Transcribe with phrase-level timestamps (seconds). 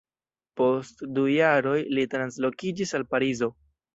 [0.59, 3.53] Post du jaroj li translokiĝis al Parizo.